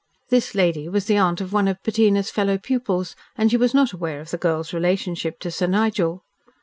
[0.29, 3.93] This lady was the aunt of one of Bettina's fellow pupils, and she was not
[3.93, 6.23] aware of the girl's relationship to Sir Nigel.